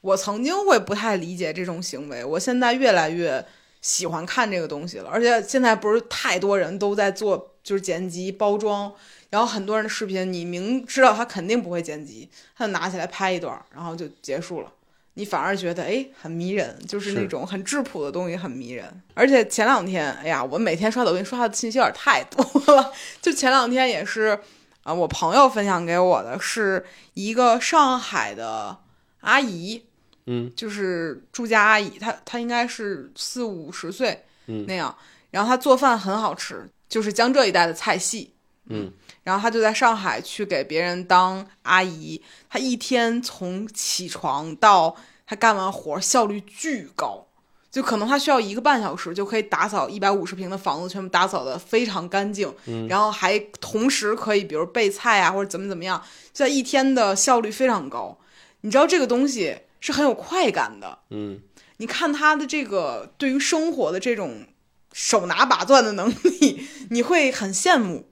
[0.00, 3.44] 我曾经会不太理解这种行为，我现在越来越
[3.82, 5.10] 喜欢看这个东西了。
[5.10, 8.94] 而且现在不是太多人都在做就是剪辑包装，
[9.30, 14.72] 然后很多人的视频你明知道他肯定不会剪辑，他就拿起来拍一段，然后就结束了。
[15.18, 19.02] 你反而觉得哎很迷人，就是那种很质朴的东西很迷人。
[19.14, 22.92] 而且前两天，哎呀，我每天刷抖音刷的信息有点太多了。
[23.22, 24.38] 就前两天也是
[24.82, 28.76] 啊、我朋友分享给我的是一个上海的
[29.20, 29.82] 阿姨，
[30.26, 34.94] 嗯就是住家阿姨，她她应该是四五十岁嗯那样，
[35.30, 38.32] 然后她做饭很好吃，就是江浙一带的菜系。
[38.68, 38.92] 嗯
[39.26, 44.94] 然后他就在上海去给别人当阿姨，他一天从起床到
[45.26, 47.26] 他干完活效率巨高，
[47.68, 56.00] 就可能他需要一个半小时就可以打扫一百五十平的房子，全部打扫的非常干净，嗯然后还同时可以比如备菜啊或者怎么怎么样，
[56.32, 58.16] 就在一天的效率非常高。
[58.60, 61.40] 你知道这个东西是很有快感的，嗯
[61.78, 64.46] 你看他的这个对于生活的这种
[64.92, 68.08] 手拿把攥的能力，你会很羡慕。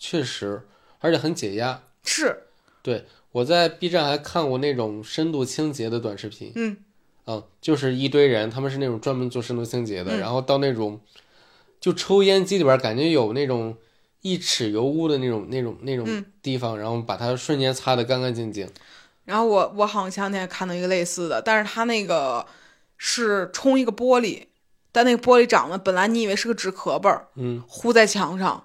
[0.00, 0.62] 确实，
[0.98, 1.82] 而且很解压。
[2.02, 2.44] 是，
[2.82, 6.76] 对我在 B 站还看过那种深度清洁的短视频，嗯
[7.26, 11.00] 嗯，就是一堆人，他们是那种专门做深度清洁的，嗯然后到那种
[11.78, 13.76] 就抽烟机里边，感觉有那种
[14.22, 18.68] 一尺油污的那种那种那种嗯地方，然后把它瞬间擦得干干净净。
[19.26, 22.44] 然后我我好像前两天看到一个类似的，但是它那个
[22.96, 24.46] 是冲一个玻璃，
[24.90, 28.64] 但那个玻璃长得本来你以为是个纸壳儿儿，嗯，糊在墙上，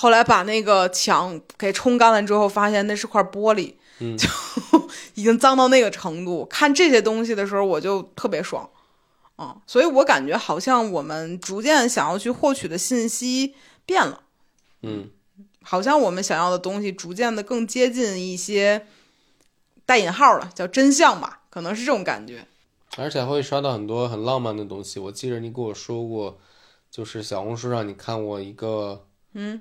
[0.00, 4.26] 后来把那个墙给冲干了之后，发现那是块玻璃，嗯就
[5.12, 6.46] 已经脏到那个程度。
[6.46, 8.70] 看这些东西的时候，我就特别爽，
[9.36, 14.22] 嗯，所以我感觉好像我们逐渐想要去获取的信息变了。
[14.80, 15.10] 嗯，
[15.62, 18.86] 好像我们想要的东西逐渐的更接近一些
[19.84, 22.46] 带引号了叫真相吧，可能是这种感觉。
[22.96, 24.98] 而且还会刷到很多很浪漫的东西。
[24.98, 26.38] 我记得你跟我说过，
[26.90, 29.60] 就是小红书上你看过一个，嗯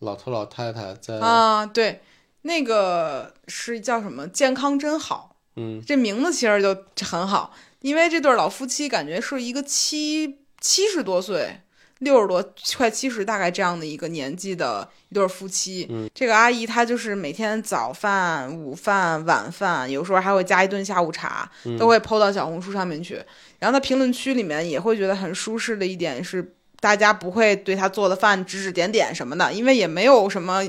[0.00, 2.00] 老头老太太在，啊，对，
[2.42, 4.26] 那个是叫什么？
[4.28, 11.60] 健康真好，嗯这名字其实就很好，因为这对老夫妻感觉是一个七七十多岁。
[12.00, 12.44] 六十多，
[12.76, 15.86] 快七十，大概这样的一个年纪的一对夫妻。
[15.88, 23.14] 嗯，这个阿姨她就是每天早饭、午饭、晚饭，有时候还会加一顿下午茶，嗯都会 PO 到小红书上面去。
[23.58, 30.62] 然后她评论区里面也会觉得很舒适的一点是，大家不会对他做的饭指指点点什么的，因为也没有什么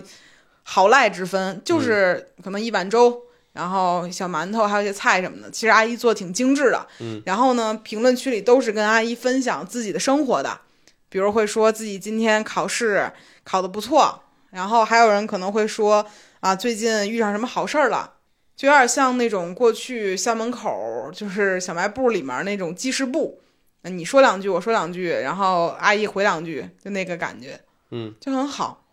[0.63, 3.22] 好赖之分，就是可能一碗粥。
[3.54, 6.86] 然后小馒头还有一些菜什么的，其实阿姨做的挺精致的。
[7.00, 10.62] 嗯，然后呢，评论区里都是跟阿姨分享自己的生活的，
[11.10, 13.12] 比如会说自己今天考试
[13.43, 16.06] 考得不错，然后还有人可能会说
[16.39, 18.13] 啊，最近遇上什么好事儿了，
[18.56, 23.47] 就有点像那种过去校门口就是小卖部里面那种记事簿，呃
[23.84, 27.60] 你说两句，我说两句，然后阿姨回两句，就那个感觉，
[27.92, 28.86] 嗯，就很好。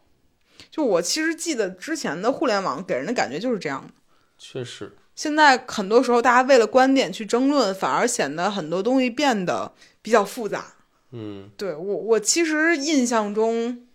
[0.70, 3.92] 就我其实记得之前的互联网给人的感觉就是这样的。
[4.38, 10.74] 确实，现在很多时候，大家为了观点去争论，反而显得很多东西变得比较复杂。
[11.10, 13.86] 嗯对我，我其实印象中，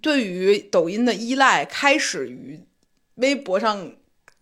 [0.00, 2.60] 对于抖音的依赖开始于
[3.16, 3.92] 微博上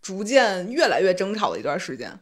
[0.01, 2.19] 逐渐越来越争吵的一段时间。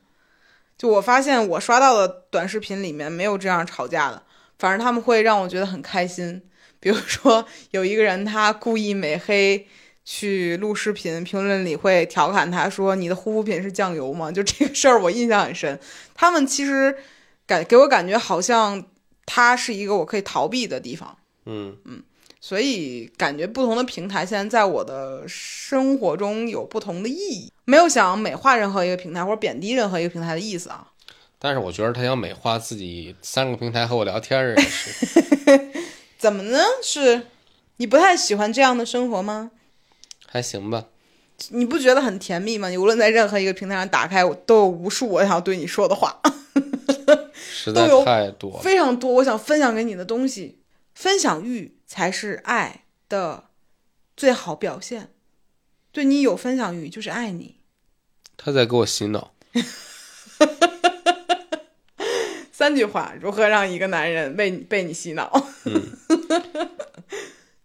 [0.83, 4.21] 就我发现，我刷到的短视频里面没有这样吵架的，
[4.59, 6.43] 反正他们会让我觉得很开心。
[6.81, 9.69] 比如说，有一个人他故意美黑
[10.05, 15.79] 去录视频，评论里会调侃他说：“你的护肤品是酱油吗？”就这个事儿，我印象很深。
[16.17, 16.97] 他们其实
[17.47, 18.85] 感给我感觉好像
[19.25, 21.17] 他是一个我可以逃避的地方，
[21.47, 22.03] 嗯嗯
[22.45, 27.53] 所以感觉不同的平台现在在我的生活中有不同的意义。
[27.65, 30.89] 没有想美化任何一个平台或者贬低任何一个平台的意思啊。
[31.39, 34.57] 但是我觉得他想美化自己三个平台和我聊天儿
[36.19, 36.59] 怎么呢？
[36.83, 37.29] 是
[37.77, 39.53] 你不太喜欢这样的生活吗？
[40.27, 40.87] 还行吧。
[41.51, 42.69] 你不觉得很甜蜜吗？
[42.69, 46.21] 你无论在任何一个平台上打开，我都有无数我想要对你说的话，
[47.41, 48.61] 实在 都有太多。
[48.61, 50.59] 非常多我想分享给你的东西。
[50.95, 53.51] 分享欲才是爱的
[54.17, 55.11] 最好表现。
[55.91, 57.57] 对你有分享欲，就是爱你。
[58.39, 59.35] 他在给我洗脑。
[62.51, 65.31] 三句话，如何让一个男人被你被你洗脑？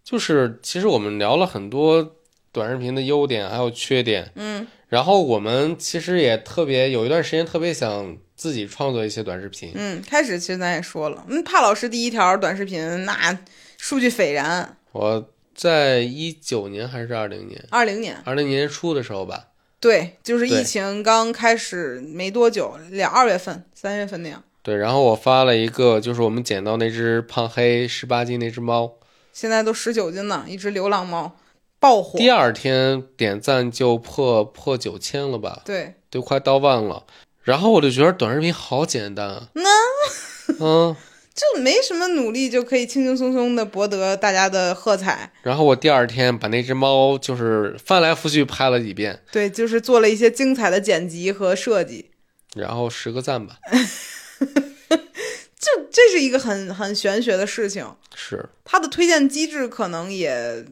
[0.03, 2.17] 就是其实我们聊了很多
[2.51, 13.39] 短视频的优点还有缺点，嗯，然后我们其实也特别有一段时间特别想自己创作一些短视频，嗯，开始其实咱也说了，嗯，帕老师第一条短视频那
[13.77, 19.47] 数据斐然，我在一九年还是二零年，二零年，二零年初的时候吧，
[19.79, 24.43] 对，就是疫情刚开始没多久，两二月份、三月份那样。
[24.61, 28.95] 对，然后我发了一个，就是我们捡到那只胖黑十八斤那只猫，
[29.31, 31.37] 现在都十九斤呢，一只流浪猫，
[31.79, 32.19] 爆火。
[32.19, 37.05] 第二天点赞就破破九千了吧，对，都快到万了。
[37.43, 39.49] 然后我就觉得短视频好简单啊，
[40.59, 40.95] 嗯，
[41.37, 45.31] 就没什么努力就可以轻轻松松的博得大家的喝彩。
[45.43, 52.09] 然后我第二天把那只猫就是翻来覆去拍了几遍，对，就是做了一些精彩的剪辑和设计。
[52.55, 53.59] 然后十个赞吧，
[54.39, 60.65] 就这是一个很很玄学的事情，是，它的推荐机制可能也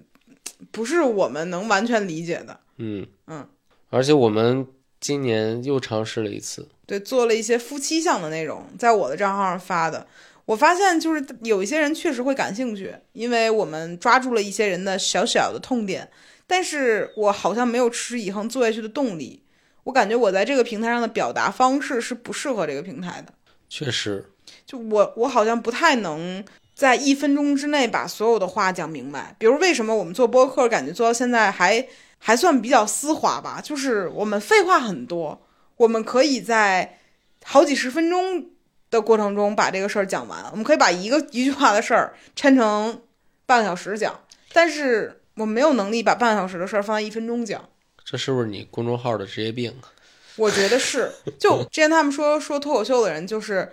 [0.72, 2.60] 不是我们能完全理解的。
[2.78, 3.48] 嗯嗯，
[3.92, 4.66] 而且我们
[5.00, 10.08] 今年又尝试了一次，对，做了一些夫妻向的内容，在我的账号上发的。
[10.46, 16.10] 我发现就是有一些人确实会感兴趣，因为我们抓住了一些人的小小的痛点，
[16.46, 19.44] 但是我好像没有持之以恒做下去的动力。
[19.84, 23.34] 我感觉我在这个平台上的表达方式是不适合这个平台的，
[23.70, 24.32] 确实，
[24.66, 29.36] 就我我好像不太能在一分钟之内把所有的话讲明白。
[29.38, 33.62] 比如为什么我们做播客感觉做到现在还还算比较丝滑吧？
[33.62, 35.46] 就是我们废话很多，
[35.78, 36.98] 我们可以在
[37.44, 38.50] 好几十分钟
[38.96, 40.44] 的过程中把这个事儿讲完。
[40.52, 43.02] 我们可以把一个一句话的事儿抻成
[43.46, 44.20] 半个小时讲，
[44.54, 47.70] 但是我没有能力把半个小时的事儿放在一分钟讲。
[48.04, 49.92] 这是不是你公众号的职业病啊？
[50.38, 53.72] 我觉得是， 就之前他们说说脱口秀的人，就是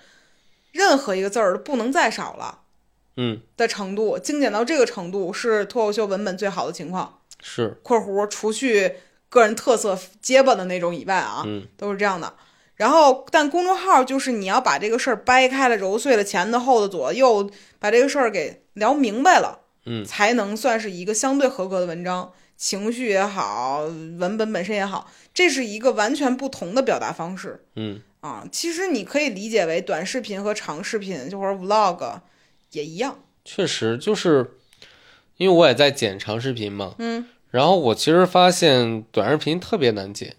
[0.73, 2.61] 任何一个字儿都不能再少了
[3.17, 7.19] 嗯，的程度，精简到这个程度是脱口秀文本最好的情况。
[7.43, 8.95] 是，（括弧除去
[9.29, 12.33] 个人特色结巴的那种以外啊，嗯都是这样的。
[12.77, 22.33] 然后，但公众号就是你要把这个事儿掰开了、揉碎了，前的、后的、左右，把这个事儿给聊明白了，嗯才能算是一个相对合格的文章。
[22.57, 23.81] 情绪也好，
[24.19, 27.65] 文本本身也好，这是一个完全不同的表达方式。
[27.75, 32.21] 嗯，啊，其实你可以理解为短视频和长视频，就或者 vlog
[32.71, 33.19] 也一样。
[33.45, 34.53] 确实就是，
[35.39, 40.37] 因为我也在剪长视频嘛，嗯然后我其实发现短视频特别难剪，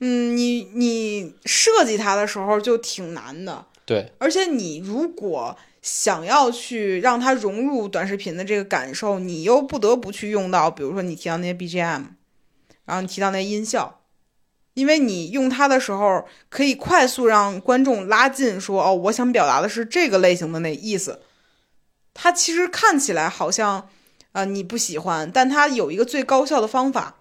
[0.00, 12.04] 嗯，你你设计它的时候就挺难的，对，而且你如果想要去让它融入短视频的这个感受，你又不得不去用到，比如说你提到那些 BGM，
[12.84, 14.00] 然后你提到那些音效。
[14.74, 21.20] 因为你用它的时候，可以快速让观众拉近，说哦，我想表达的是这个类型的那意思。
[22.12, 23.88] 它其实看起来好像，
[24.32, 27.18] 呃，你不喜欢，但它有一个最高效的方法，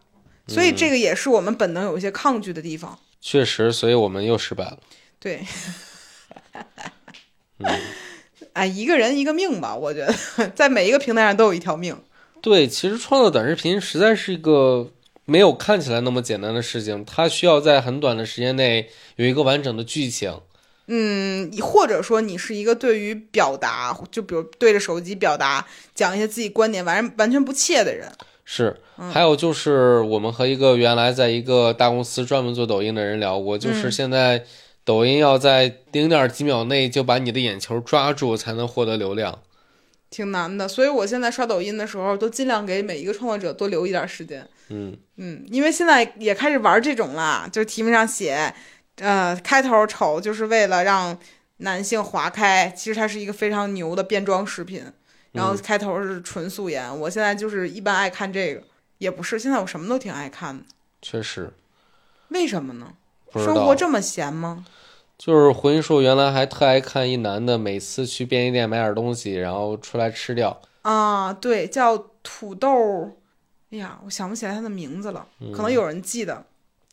[0.47, 2.97] 所以这个也是我们本能有一些抗拒的地方。
[3.21, 4.77] 确实，所以我们又失败了。
[5.19, 5.45] 对，
[8.51, 11.97] 哎，一个人一个命吧，我觉得在每一个平台上都有一条命。
[12.41, 14.91] 对，其实创作短视频实在是一个
[15.23, 20.41] 没有看起来那么简单的事情，它需要在很短的时间内有一个完整的剧情。
[20.88, 28.12] 嗯，或者说你是一个对于表达，就比如对着手机表达，讲一些自己观点完完全不切的人。
[28.45, 28.75] 是，
[29.12, 34.43] 还有就是我们和一个原来在一个大公司专门做抖音的人聊过，就是现在
[34.84, 39.39] 抖音要在零点几秒内就把你的眼球抓住，才能获得流量。
[40.10, 44.47] 挺难的，所以我现在刷抖音的时候，都尽量给每一个创作者多留一点时间。
[44.69, 48.53] 嗯，嗯，因为现在也开始玩这种啦，就是题目上写，
[48.97, 51.17] 呃，开头丑就是为了让
[51.58, 54.84] 男性划开，其实它是一个非常牛的变装视频，
[55.34, 57.00] 然后开头是纯素颜。
[57.00, 58.63] 我现在就是一般爱看这个，
[59.00, 60.63] 也不是，现在我什么都挺爱看的，
[61.02, 61.52] 确实
[62.30, 62.93] 为什么呢？
[63.34, 63.76] 生活。
[63.76, 64.65] 这么闲吗？
[65.17, 70.62] 就是回音树原来还特爱看一男的每次去便利店买点东西，然后出来吃掉。
[70.82, 73.17] 啊，对，叫土豆，
[73.72, 76.46] 哎呀，我想不起来他的名字了，可能有人记得。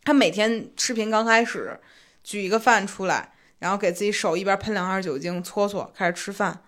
[0.05, 1.79] 他每天视频刚开始
[2.22, 6.62] 举一个饭出来，然后给自己手一边喷两下酒精搓搓，开始吃饭。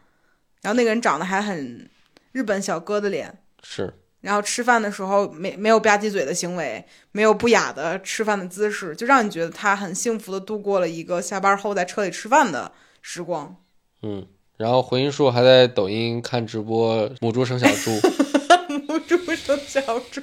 [0.62, 1.88] 然后那个人长得还很
[2.32, 12.72] 日本小哥的脸，是，然后吃饭的时候没没有吧唧嘴的行为，没有不雅的吃饭的姿势，就让你觉得他很幸福的度过了一个下班后在车里吃饭的
[13.02, 13.56] 时光。
[14.02, 14.26] 嗯。
[14.58, 17.90] 然后回音树还在抖音看直播母猪生小猪，
[18.86, 20.22] 母猪生小猪。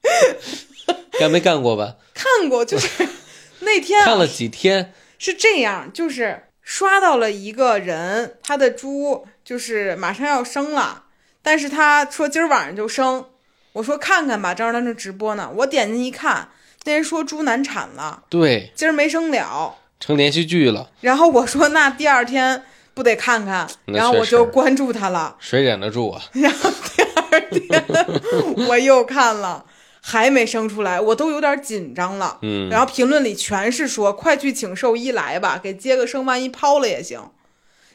[1.20, 1.96] 该 没干过吧？
[2.14, 3.06] 看过，就是
[3.60, 11.04] 那天、啊、看了几天，是这样，就是刷到了一个人，他的猪就是马上要生了，
[11.40, 13.24] 但是他说今儿晚上就生。
[13.72, 15.50] 我说看看吧，正好他正直播呢。
[15.56, 16.50] 我点进一看，
[16.84, 19.78] 那人说猪难产了，对，今儿没生了。
[19.98, 25.36] 成连续剧了，然后我说那第二天不得看看，然后我就关注他了。
[25.38, 26.22] 谁忍得住啊？
[26.34, 27.82] 然后第二天
[28.68, 29.64] 我又看了，
[30.00, 32.38] 还没生出来，我都有点紧张了。
[32.42, 37.30] 嗯，然后评论里全是说快去请兽医来吧，给接个生，万一抛了也行。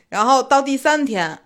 [0.09, 1.43] 然后到第三天，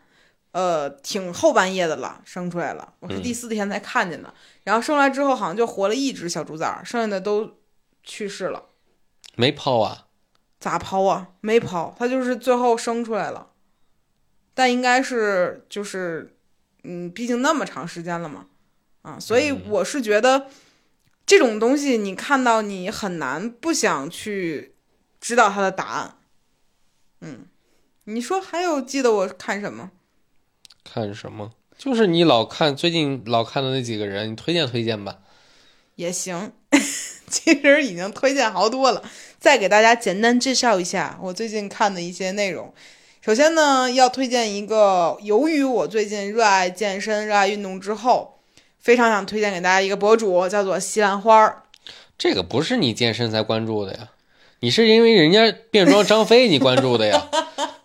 [0.52, 2.94] 呃，挺后半夜的了，生出来了。
[3.00, 4.34] 我是第四天才看见的。
[4.64, 7.52] 然后生来之后，好像就活了一只小猪崽儿，剩下的都
[8.04, 8.64] 去世了。
[9.36, 10.08] 没抛啊？
[10.60, 11.30] 咋抛啊？
[11.42, 13.52] 没抛，它就是最后生出来了。
[14.54, 16.36] 但应该是就是，
[16.84, 18.48] 嗯，毕竟那么长时间了嘛，
[19.08, 20.48] 啊，所以我是觉得
[21.26, 24.74] 这种东西你看到你很难不想去
[25.22, 26.18] 知道它的答案。
[27.22, 27.46] 嗯，
[28.04, 29.92] 你说还有记得我看什么？
[30.84, 31.54] 看什么？
[31.78, 35.20] 就是你老看最近老看的那几个人，你推荐推荐吧。
[35.96, 36.52] 也行，
[37.30, 39.02] 其实已经推荐好多了。
[39.40, 42.74] 再给大家简单介绍一下我最近看的一些内容。
[43.22, 48.37] 首先呢，要推荐一个，由于我最近热爱健身、热爱运动之后，
[48.88, 51.64] 非常想推荐给大家一个博主，叫做西兰花儿。
[52.18, 54.08] 这个不是你健身才关注的呀，
[54.62, 57.28] 你是因为人家变装张飞你关注的呀。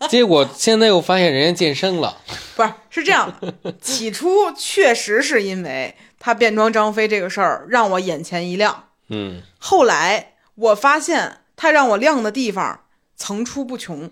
[0.08, 2.18] 结果现在又发现人家健身了。
[2.54, 3.34] 不是是这样，
[3.80, 12.78] 起初确实是因为他变装张飞这个事儿让我眼前一亮，嗯，后来我发现他让我亮的地方
[13.16, 14.08] 层出不穷。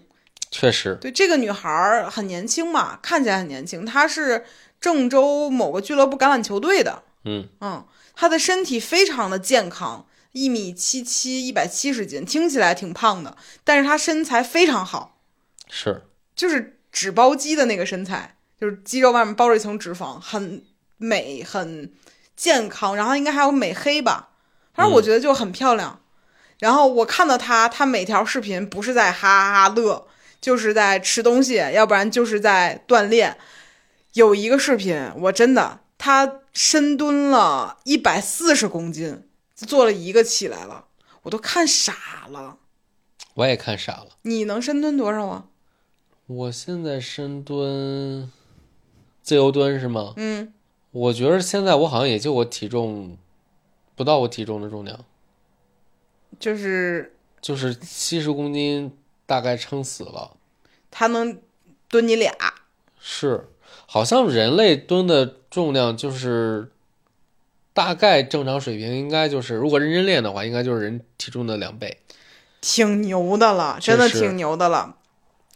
[0.50, 4.44] 确实，对，这个女孩很年轻嘛，看起来很年轻，她是
[4.80, 7.48] 郑州某个俱乐部橄榄球队的，嗯。
[7.60, 15.18] 嗯，他的身体非常的健康，一米七七，一百七十斤，听起来挺胖的，但是他身材非常好，
[15.68, 16.02] 是，
[16.34, 20.64] 就是纸包肌的那个身材，就是肌肉外面包着一层脂肪，很
[20.96, 21.92] 美，很
[22.34, 24.30] 健康，然后应该还有美黑吧，
[24.74, 26.00] 反正我觉得就很漂亮。
[26.58, 30.06] 然后我看到他，他每条视频不是在哈哈哈乐，
[30.40, 33.36] 就是在吃东西，要不然就是在锻炼。
[34.14, 40.86] 有一个视频，我真的，他深蹲了一百四十公斤，做了一个起来了，
[41.22, 42.58] 我都看傻了。
[43.34, 44.08] 我也看傻了。
[44.22, 45.46] 你能深蹲多少啊？
[46.26, 48.30] 我现在深蹲，
[49.22, 50.14] 自由蹲是吗？
[50.16, 50.52] 嗯，
[50.90, 53.16] 我觉得现在我好像也就我体重
[53.94, 55.04] 不到我体重的重量，
[56.38, 58.96] 就是就是七十公斤，
[59.26, 60.36] 大概撑死了。
[60.90, 61.40] 他能
[61.88, 62.34] 蹲你俩。
[63.00, 63.49] 是，
[63.92, 66.70] 好像人类蹲的重量就是
[67.72, 71.98] 大概正常水平，应该就是如果认真练的话，应该就是人体重的两倍。
[72.60, 74.94] 挺牛的了，真的挺牛的了。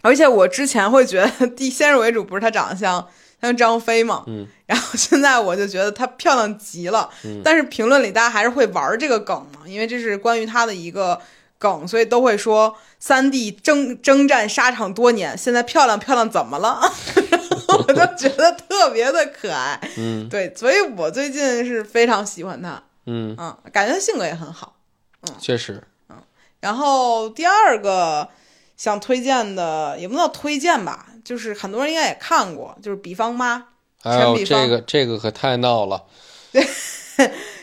[0.02, 3.06] 而且我之前会觉得， 第先入为主，不是她长得像
[3.40, 7.08] 像张飞嘛，嗯，然后现在我就觉得她漂亮极了。
[7.24, 11.20] 嗯但是评论里大家还是会玩这个梗嘛，因为这是关于她的一个
[11.58, 16.80] 梗，所以都会说三弟征征战沙场多年，现在漂亮漂亮怎么了？
[17.76, 19.80] 我就觉得特别的可爱。
[19.96, 24.76] 嗯对，所以我最近是非常喜欢他，嗯，嗯，感觉她性格也很好。
[25.22, 26.16] 嗯确实，嗯
[26.60, 28.28] 然后第二个
[28.76, 33.58] 想推荐的，也不能叫推荐吧，就是很多人应该也看过，就是《比方妈》。
[34.02, 36.04] 还有比这个这个可太闹了。
[36.52, 36.62] 对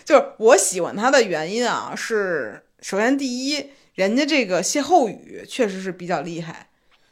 [0.03, 6.67] 就是我喜欢他的原因啊，是首先第一，人家这个歇后语确实是比较厉害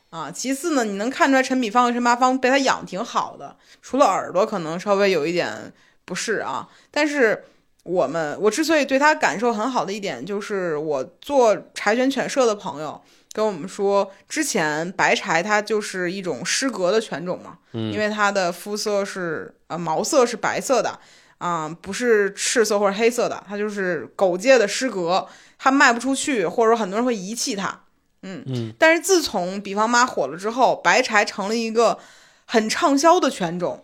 [0.09, 0.31] 啊。
[0.31, 5.73] 其次呢，你能看出来陈比方和陈八方被他养挺好的，除了耳朵可能稍微有一点
[6.05, 7.45] 不适啊，但是。
[7.83, 13.01] 我们我之所以对他感受很好的一点，就是我做柴犬犬舍的朋友
[13.31, 20.99] 跟我们说，之前白柴它就是一种失格的犬种嘛，嗯因为它的肤色是呃毛色是白色的，
[21.39, 27.85] 啊、不是赤色或者黑色的，它就是狗界的失格，它卖不出去，或者说很多人会遗弃它。
[28.21, 31.99] 嗯嗯，但是自从比方妈火了之后，白柴成了一个
[32.45, 33.83] 很畅销的犬种。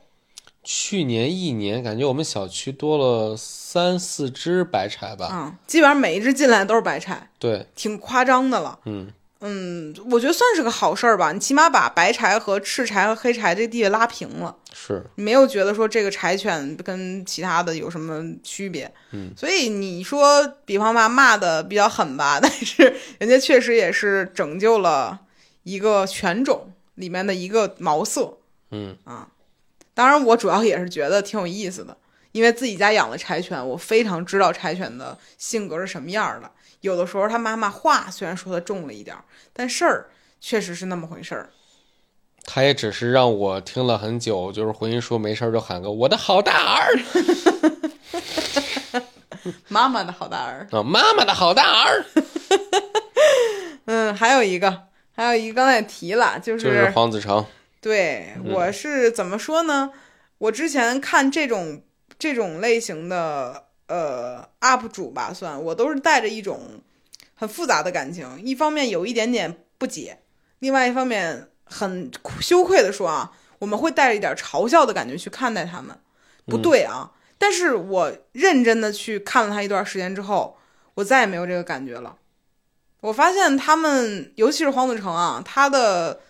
[0.64, 5.30] 去年一年，感觉我们小区多了三四只白柴吧？
[5.32, 8.80] 嗯，基本上每一只进来都是白柴，对，挺夸张的了。
[8.86, 14.56] 嗯嗯，我觉得算是个好事儿吧，你起码把白柴和赤柴和黑柴这地位拉平了。
[14.74, 25.20] 是你，没有觉得说这个柴犬跟其他的有什么区别，嗯，所以你说比方吧骂的比较狠吧， 但是人家确实也是拯救了
[25.64, 28.38] 一个犬种里面的一个毛色
[28.72, 29.28] 嗯啊。
[29.94, 31.96] 当然，我主要也是觉得挺有意思的，
[32.32, 36.52] 因为自己家养的柴犬，我非常知道柴犬的性格是什么样的。
[36.86, 41.50] 有的时候他妈妈话虽然说的重了一点儿，但事儿确实是那么回事儿。
[42.48, 46.94] 他也只是让我听了很久，就是回音说没事儿就喊个我的好大儿
[49.68, 50.68] 妈妈的好大儿。
[50.72, 52.06] 啊，妈妈的好大儿，
[53.86, 54.84] 嗯，还有一个，
[55.16, 57.44] 还有一个刚才也提了，就就是黄子成，
[57.82, 59.92] 对，嗯我是怎么说呢？
[60.38, 61.82] 我之前看这种
[62.20, 66.82] 这种类型的呃 UP 主吧，算我都是带着一种
[67.36, 70.20] 很复杂的感情，一方面有一点点不解，
[70.60, 72.10] 另外一方面很
[72.42, 75.98] 羞愧的说啊，我们会带着一点嘲笑的感觉去看待他们，
[76.46, 77.12] 不对啊。
[77.38, 80.58] 但是我认真的去看了他一段时间之后，
[80.96, 82.18] 我再也没有这个感觉了。
[83.02, 86.22] 我发现他们，尤其是黄子成啊，他的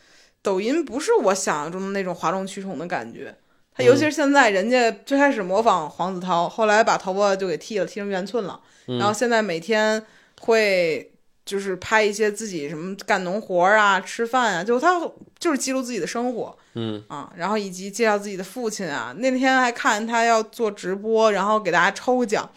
[0.41, 3.37] 抖音不是我想象中的那种哗众取宠的感觉。
[3.75, 8.59] 他尤其是现在，人家最开始模仿黄子韬，后来把头发就给剃了，剃成圆寸了。
[8.87, 10.01] 嗯然后现在每天
[10.39, 11.11] 会
[11.43, 15.01] 就是拍一些自己什么干农活啊、吃饭啊，就他
[15.37, 19.13] 就是记录自己的生活嗯啊，然后以及介绍自己的父亲啊。
[19.17, 22.49] 那天还看他要做直播，然后给大家抽奖。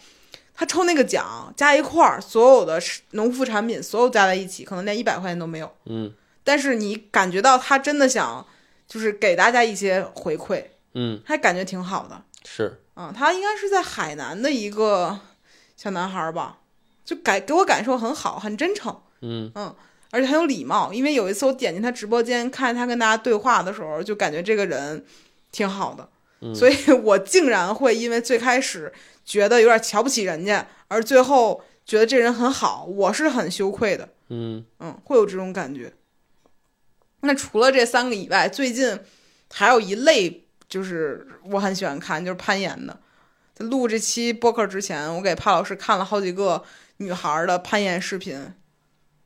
[0.53, 5.71] 他抽那个奖加一块儿，所有的农副产品，所有加在一起，可能连一百块钱都没有。
[5.85, 6.13] 嗯
[6.43, 8.45] 但是你感觉到他真的想，
[8.87, 10.63] 就是给大家一些回馈，
[10.93, 13.13] 嗯，还感觉挺好的是，啊。
[13.15, 15.19] 他应该是在海南的一个
[15.75, 16.59] 小男孩儿吧，
[17.05, 19.01] 就感给我感受很好，很真诚。
[19.21, 19.75] 嗯嗯，
[20.11, 20.91] 而且很有礼貌。
[20.93, 25.05] 因为有一次我点进他直播间，看他跟大家对话的时候，就感觉这个人
[25.51, 26.09] 挺好的，
[26.55, 28.91] 所以我竟然会因为最开始
[29.25, 34.09] 觉得有点瞧不起人家，而最后觉得这人很好，我是很羞愧的。
[34.29, 35.93] 嗯嗯，会有这种感觉。
[37.21, 38.99] 那除了这三个以外，最近
[39.51, 42.97] 还有一类就是我很喜欢看，就是攀岩的。
[43.53, 46.63] 在录这期播客之前，我给帕老师看了好几个
[46.97, 48.53] 女孩的攀岩视频。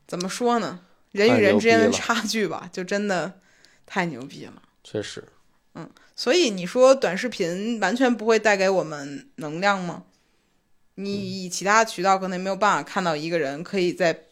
[0.08, 0.80] 怎么说呢？
[1.12, 3.40] 人与人之间的差距吧，就真的
[3.86, 4.62] 太牛逼了。
[4.82, 5.22] 确实，
[5.74, 10.04] 嗯，所以你说短视频完全不会带给我们能量吗？
[10.96, 14.24] 你以其他渠道可能没有办法看到一个人可以在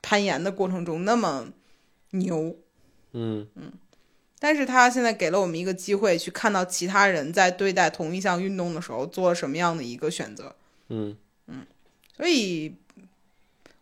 [0.00, 1.48] 攀岩的过程中那么
[2.10, 2.56] 牛，
[3.12, 3.72] 嗯嗯，
[4.42, 10.56] 但是他现在给了我们一个机会，去看到其他人在对待同一项运动的时候做了什么样的一个选择，
[10.88, 11.16] 嗯。
[11.46, 11.66] 嗯，
[12.16, 12.74] 所以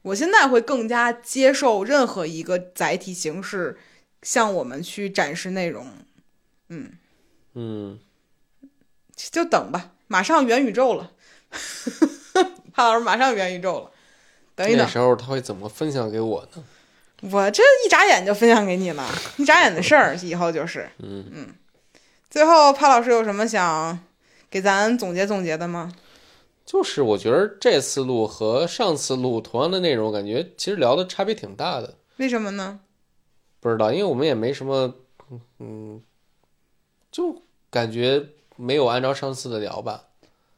[0.03, 3.79] 我现在会更加接受任何一个载体形式
[4.23, 5.87] 向我们去展示内容，
[6.69, 6.93] 嗯，
[7.55, 7.99] 嗯，
[9.15, 11.13] 就等吧，马上元宇宙了，
[12.73, 13.91] 潘老师马上元宇宙了，
[14.55, 14.85] 等一等。
[14.85, 16.65] 那，时候他会怎么分享给我呢？
[17.21, 19.07] 我这一眨眼就分享给你了，
[19.37, 20.89] 一眨眼的事儿， 以后就是。
[20.99, 21.49] 嗯
[22.31, 23.99] 最后，潘老师有什么想
[24.49, 25.93] 给咱总结总结的吗？
[26.65, 31.95] 就是我觉得这次录和上次录同样的内容，感觉其实聊的差别挺大的。
[32.19, 32.81] 为什么呢？
[33.59, 34.95] 不知道，因为我们也没什么，
[35.59, 36.01] 嗯，
[37.11, 40.05] 就感觉没有按照上次的聊吧。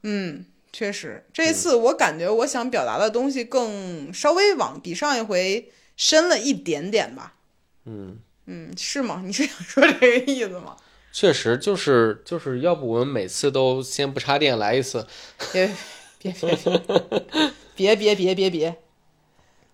[0.02, 7.34] 嗯，确实，这一次我感觉我想表达的东西更稍微往比上一回深了一点点吧。
[7.84, 8.18] 嗯。
[8.46, 9.22] 嗯是吗？
[9.24, 10.76] 你是想说这个意思吗？
[11.12, 15.06] 确实就是就是要不我们每次都先不插电来一次
[15.52, 15.70] 别
[16.18, 16.56] 别别
[17.76, 18.76] 别别别别别。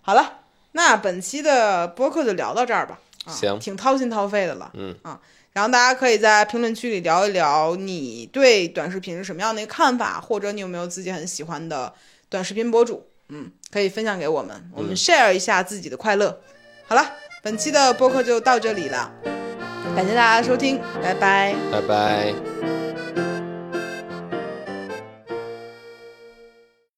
[0.01, 0.39] 好了
[0.73, 2.99] 那本期的播客就聊到这儿吧。
[3.25, 4.95] 啊行挺掏心掏肺的了嗯。
[5.03, 5.19] 啊
[5.53, 11.93] 然后大家可以在评论区里聊一聊你对短视频是什么样的一个看法或者你有没有自己很喜欢的
[12.29, 13.07] 短视频博主。
[13.29, 16.39] 嗯，可以分享给我们，我们 share 一下自己的快乐。
[16.87, 17.11] 好了，
[17.41, 19.11] 本期的播客就到这里了，
[19.95, 21.55] 感谢大家的收听，拜拜。
[21.71, 22.78] 拜拜。